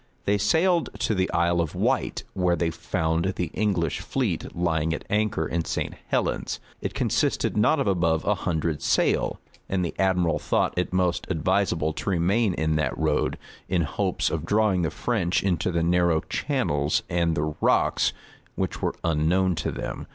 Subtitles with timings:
[0.25, 5.05] []They sailed to the Isle of Wight, where they found the English fleet lying at
[5.11, 5.93] anchor in St.
[6.07, 6.59] Helen's.
[6.81, 11.93] It consisted not of above a hundred sail; and the admiral thought it most advisable
[11.93, 13.37] to remain in that road,
[13.69, 18.11] in hopes of drawing the French into the narrow channels and the rocks,
[18.55, 20.07] which were unknown to them.